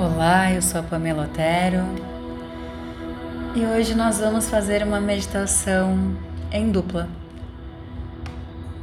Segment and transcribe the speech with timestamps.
[0.00, 1.82] Olá, eu sou a Pamela Otero
[3.56, 6.16] e hoje nós vamos fazer uma meditação
[6.52, 7.08] em dupla.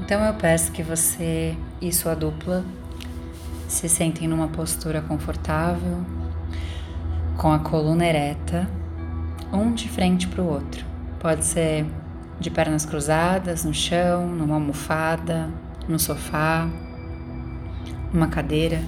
[0.01, 2.65] Então eu peço que você e sua dupla
[3.65, 6.05] se sentem numa postura confortável,
[7.37, 8.69] com a coluna ereta,
[9.53, 10.85] um de frente para o outro.
[11.21, 11.85] Pode ser
[12.41, 15.49] de pernas cruzadas, no chão, numa almofada,
[15.87, 16.67] no sofá,
[18.11, 18.81] numa cadeira.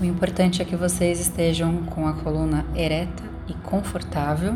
[0.00, 4.54] O importante é que vocês estejam com a coluna ereta e confortável,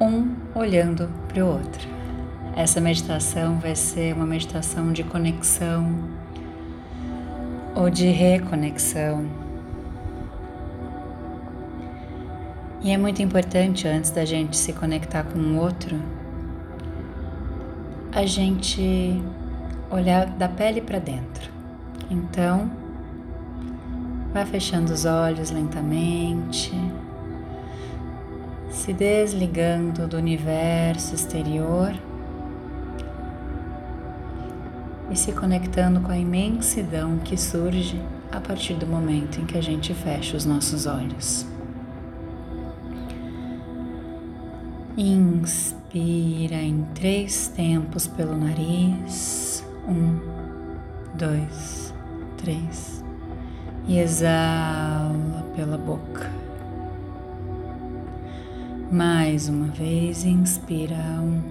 [0.00, 1.88] um olhando para o outro.
[2.54, 5.92] Essa meditação vai ser uma meditação de conexão
[7.74, 9.26] ou de reconexão.
[12.80, 16.00] E é muito importante antes da gente se conectar com o outro,
[18.12, 19.20] a gente
[19.90, 21.50] olhar da pele para dentro.
[22.08, 22.83] Então,
[24.34, 26.72] Vai fechando os olhos lentamente,
[28.68, 31.94] se desligando do universo exterior
[35.08, 39.62] e se conectando com a imensidão que surge a partir do momento em que a
[39.62, 41.46] gente fecha os nossos olhos.
[44.96, 49.64] Inspira em três tempos pelo nariz.
[49.86, 50.18] Um,
[51.16, 51.94] dois,
[52.36, 53.03] três
[53.86, 56.30] e exala pela boca.
[58.90, 61.42] Mais uma vez, inspira um,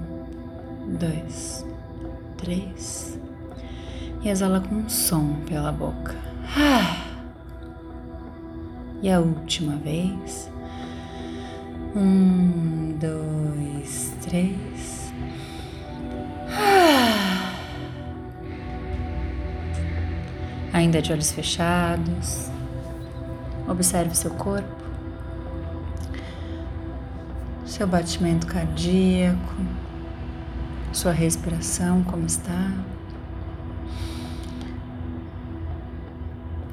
[0.98, 1.66] dois,
[2.38, 3.14] três
[4.24, 6.16] e exala com um som pela boca.
[9.02, 10.50] E a última vez,
[11.94, 15.03] um, dois, três.
[20.84, 22.50] Ainda de olhos fechados.
[23.68, 24.84] Observe seu corpo,
[27.66, 29.56] seu batimento cardíaco,
[30.92, 32.74] sua respiração, como está.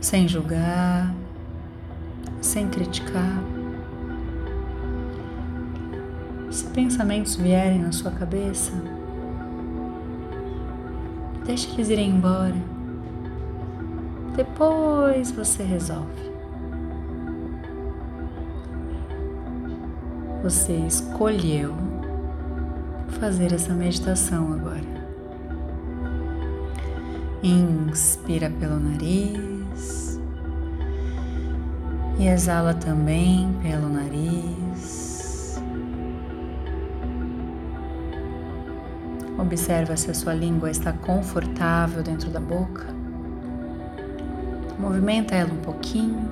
[0.01, 1.15] Sem julgar,
[2.41, 3.39] sem criticar.
[6.51, 8.73] Se pensamentos vierem na sua cabeça,
[11.47, 12.80] deixe eles irem embora.
[14.37, 16.31] Depois você resolve.
[20.43, 21.75] Você escolheu
[23.21, 25.01] fazer essa meditação agora.
[27.43, 30.21] Inspira pelo nariz
[32.19, 35.61] e exala também pelo nariz.
[39.39, 43.00] Observa se a sua língua está confortável dentro da boca.
[44.81, 46.27] Movimenta ela um pouquinho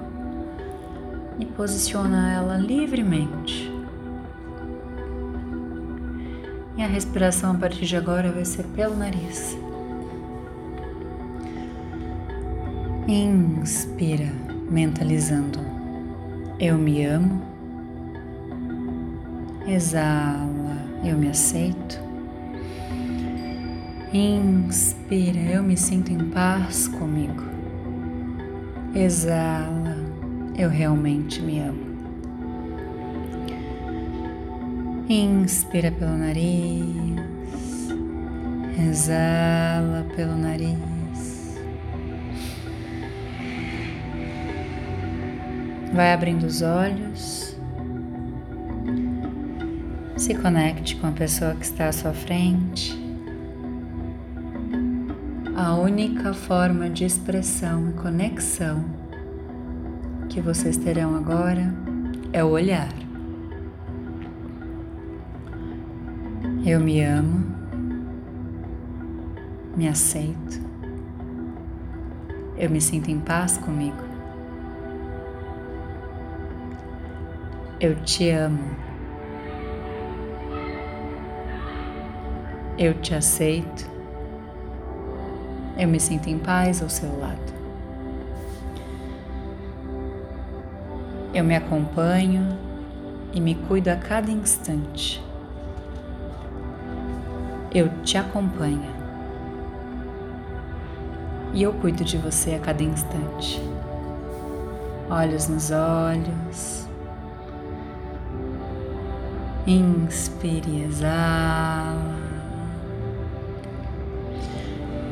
[1.38, 3.70] e posiciona ela livremente.
[6.76, 9.58] E a respiração a partir de agora vai ser pelo nariz.
[13.06, 14.32] Inspira,
[14.70, 15.60] mentalizando.
[16.58, 17.42] Eu me amo.
[19.66, 22.00] Exala, eu me aceito.
[24.12, 27.57] Inspira, eu me sinto em paz comigo.
[28.94, 29.96] Exala,
[30.56, 31.88] eu realmente me amo.
[35.08, 37.16] Inspira pelo nariz,
[38.88, 41.58] exala pelo nariz.
[45.92, 47.56] Vai abrindo os olhos.
[50.16, 53.07] Se conecte com a pessoa que está à sua frente.
[55.60, 58.84] A única forma de expressão e conexão
[60.28, 61.74] que vocês terão agora
[62.32, 62.92] é o olhar.
[66.64, 67.44] Eu me amo,
[69.76, 70.60] me aceito,
[72.56, 73.98] eu me sinto em paz comigo.
[77.80, 78.76] Eu te amo.
[82.78, 83.97] Eu te aceito
[85.78, 87.38] eu me sinto em paz ao seu lado.
[91.32, 92.58] Eu me acompanho
[93.32, 95.22] e me cuido a cada instante.
[97.72, 98.98] Eu te acompanho
[101.54, 103.62] e eu cuido de você a cada instante.
[105.08, 106.86] Olhos nos olhos.
[109.66, 112.27] Inspire exala.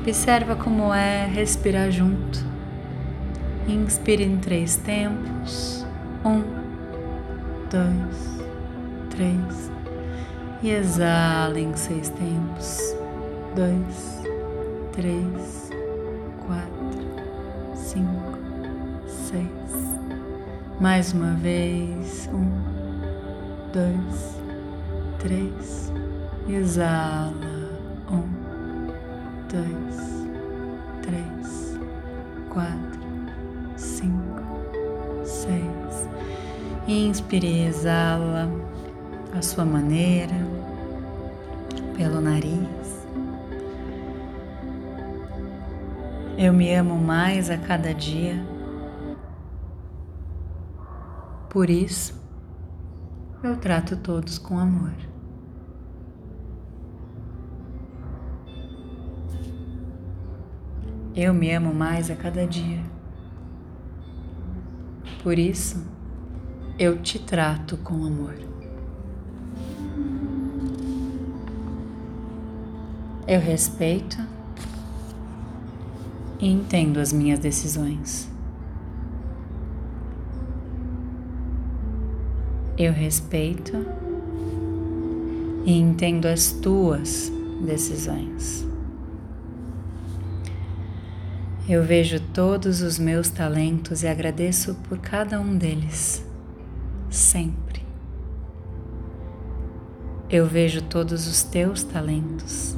[0.07, 2.39] Observa como é respirar junto.
[3.67, 5.85] Inspire em três tempos.
[6.25, 6.45] Um,
[7.69, 8.41] dois,
[9.11, 9.73] três.
[10.63, 12.95] E exala em seis tempos.
[13.57, 14.23] Dois,
[14.93, 15.73] três,
[16.47, 18.39] quatro, cinco,
[19.09, 19.91] seis.
[20.81, 22.31] Mais uma vez.
[22.33, 22.49] Um,
[23.73, 24.41] dois,
[25.19, 25.93] três.
[26.49, 27.46] Exala.
[29.49, 30.27] Dois,
[31.03, 31.79] três,
[32.51, 33.01] quatro,
[33.77, 34.43] cinco,
[35.25, 36.09] seis.
[36.89, 38.51] Inspire exala
[39.37, 40.35] a sua maneira,
[41.97, 43.07] pelo nariz.
[46.37, 48.45] Eu me amo mais a cada dia.
[51.49, 52.15] Por isso,
[53.43, 54.93] eu trato todos com amor.
[61.17, 62.79] Eu me amo mais a cada dia.
[65.23, 65.83] Por isso,
[66.79, 68.35] eu te trato com amor.
[73.27, 74.19] Eu respeito
[76.39, 78.29] e entendo as minhas decisões.
[82.77, 83.73] Eu respeito
[85.65, 87.33] e entendo as tuas
[87.65, 88.66] decisões.
[91.69, 96.25] Eu vejo todos os meus talentos e agradeço por cada um deles,
[97.11, 97.85] sempre.
[100.31, 102.77] Eu vejo todos os teus talentos,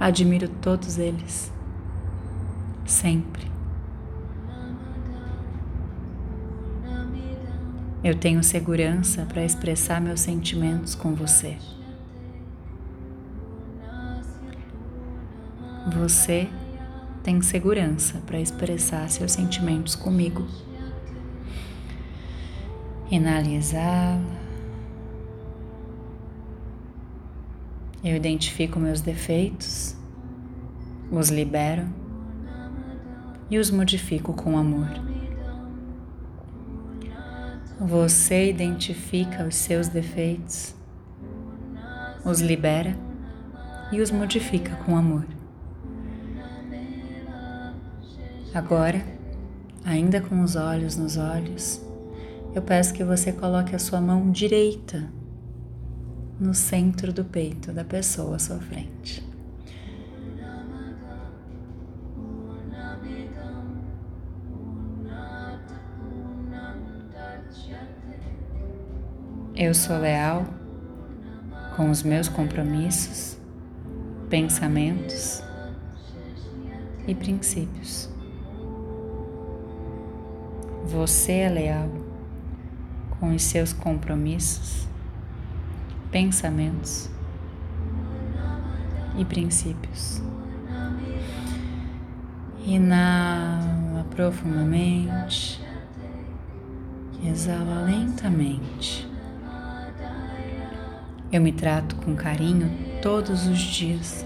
[0.00, 1.52] admiro todos eles,
[2.86, 3.50] sempre.
[8.02, 11.58] Eu tenho segurança para expressar meus sentimentos com você.
[15.92, 16.48] Você
[17.26, 20.46] tem segurança para expressar seus sentimentos comigo.
[23.10, 24.22] Inalizá-la.
[28.04, 29.96] Eu identifico meus defeitos,
[31.10, 31.88] os libero
[33.50, 34.88] e os modifico com amor.
[37.80, 40.76] Você identifica os seus defeitos,
[42.24, 42.96] os libera
[43.90, 45.35] e os modifica com amor.
[48.54, 49.04] Agora,
[49.84, 51.80] ainda com os olhos nos olhos,
[52.54, 55.10] eu peço que você coloque a sua mão direita
[56.40, 59.22] no centro do peito da pessoa à sua frente.
[69.54, 70.46] Eu sou leal
[71.76, 73.38] com os meus compromissos,
[74.28, 75.42] pensamentos
[77.06, 78.15] e princípios.
[80.86, 81.90] Você é leal
[83.18, 84.86] com os seus compromissos,
[86.12, 87.10] pensamentos
[89.18, 90.22] e princípios.
[92.64, 95.60] Inala profundamente,
[97.24, 99.10] exala lentamente.
[101.32, 102.70] Eu me trato com carinho
[103.02, 104.24] todos os dias.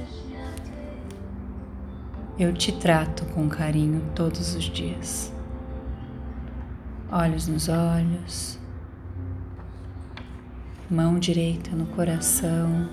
[2.38, 5.39] Eu te trato com carinho todos os dias
[7.12, 8.56] olhos nos olhos,
[10.88, 12.88] mão direita no coração.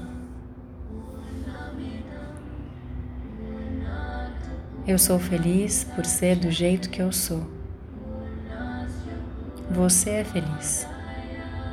[4.87, 7.45] Eu sou feliz por ser do jeito que eu sou.
[9.69, 10.87] Você é feliz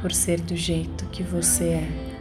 [0.03, 2.15] por ser do jeito que você é.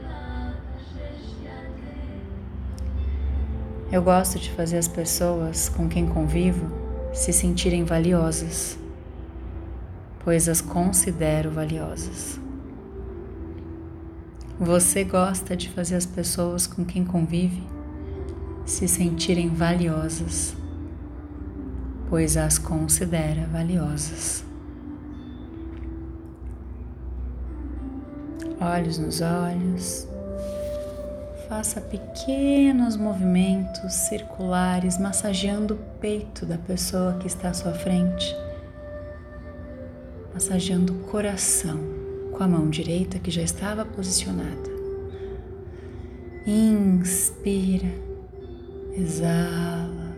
[3.91, 6.71] Eu gosto de fazer as pessoas com quem convivo
[7.13, 8.77] se sentirem valiosas
[10.23, 12.39] pois as considero valiosas.
[14.59, 17.63] Você gosta de fazer as pessoas com quem convive
[18.65, 20.55] se sentirem valiosas,
[22.09, 24.45] pois as considera valiosas.
[28.61, 30.07] Olhos nos olhos.
[31.49, 38.42] Faça pequenos movimentos circulares massageando o peito da pessoa que está à sua frente
[40.33, 41.79] massageando o coração
[42.31, 44.73] com a mão direita que já estava posicionada.
[46.45, 47.89] Inspira,
[48.97, 50.15] exala,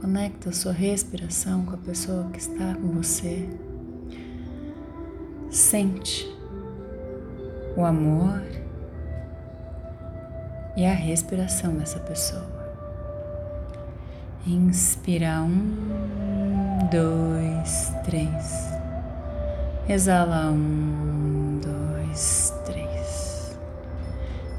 [0.00, 3.48] conecta a sua respiração com a pessoa que está com você.
[5.50, 6.26] Sente
[7.76, 8.42] o amor
[10.76, 12.46] e a respiração dessa pessoa.
[14.46, 15.74] Inspira um,
[16.90, 18.68] dois, três.
[19.88, 23.58] Exala um, dois, três.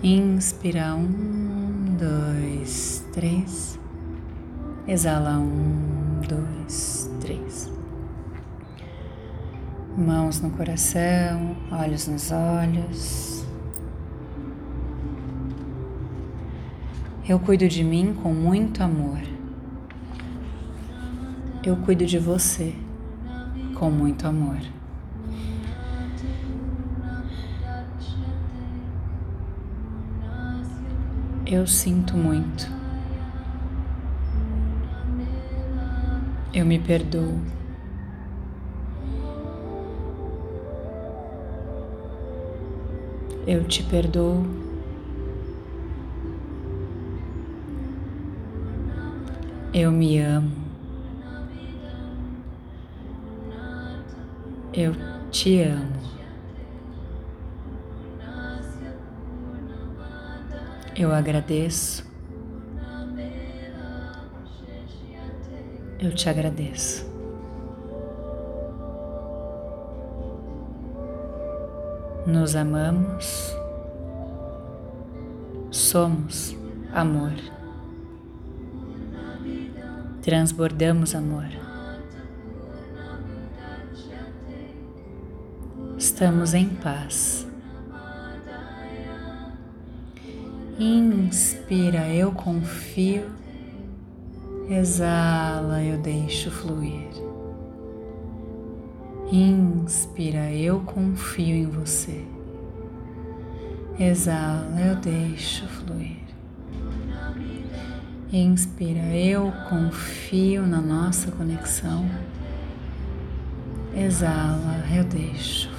[0.04, 3.80] Inspira um, dois, três.
[4.88, 7.72] Exala um, dois, três.
[9.98, 13.46] Mãos no coração, olhos nos olhos.
[17.28, 19.39] Eu cuido de mim com muito amor.
[21.62, 22.74] Eu cuido de você
[23.76, 24.58] com muito amor.
[31.46, 32.72] Eu sinto muito.
[36.54, 37.38] Eu me perdoo.
[43.46, 44.46] Eu te perdoo.
[49.74, 50.59] Eu me amo.
[54.74, 54.94] Eu
[55.32, 56.00] te amo.
[60.96, 62.08] Eu agradeço.
[66.00, 67.10] Eu te agradeço.
[72.28, 73.56] Nos amamos,
[75.72, 76.56] somos
[76.94, 77.34] amor,
[80.22, 81.69] transbordamos amor.
[86.20, 87.48] Estamos em paz.
[90.78, 93.24] Inspira, eu confio.
[94.70, 97.08] Exala, eu deixo fluir.
[99.32, 102.26] Inspira, eu confio em você.
[103.98, 106.20] Exala, eu deixo fluir.
[108.30, 112.06] Inspira, eu confio na nossa conexão.
[113.96, 115.79] Exala, eu deixo